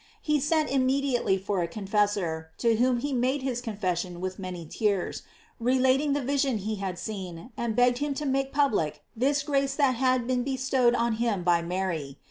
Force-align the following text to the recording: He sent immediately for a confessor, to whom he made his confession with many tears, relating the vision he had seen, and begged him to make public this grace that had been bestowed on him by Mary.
He 0.19 0.39
sent 0.39 0.71
immediately 0.71 1.37
for 1.37 1.61
a 1.61 1.67
confessor, 1.67 2.49
to 2.57 2.77
whom 2.77 2.97
he 3.01 3.13
made 3.13 3.43
his 3.43 3.61
confession 3.61 4.19
with 4.19 4.39
many 4.39 4.65
tears, 4.65 5.21
relating 5.59 6.13
the 6.13 6.23
vision 6.23 6.57
he 6.57 6.77
had 6.77 6.97
seen, 6.97 7.51
and 7.55 7.75
begged 7.75 7.99
him 7.99 8.15
to 8.15 8.25
make 8.25 8.51
public 8.51 9.03
this 9.15 9.43
grace 9.43 9.75
that 9.75 9.93
had 9.93 10.25
been 10.25 10.41
bestowed 10.41 10.95
on 10.95 11.17
him 11.21 11.43
by 11.43 11.61
Mary. 11.61 12.17